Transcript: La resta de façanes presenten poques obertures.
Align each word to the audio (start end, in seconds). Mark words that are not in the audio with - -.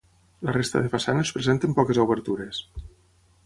La 0.47 0.53
resta 0.55 0.81
de 0.85 0.89
façanes 0.93 1.33
presenten 1.37 1.77
poques 1.81 2.03
obertures. 2.07 2.67